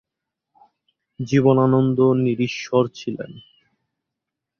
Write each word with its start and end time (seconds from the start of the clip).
জীবনানন্দ 1.19 1.99
নিরীশ্বর 2.23 2.83
ছিলেন। 2.95 3.31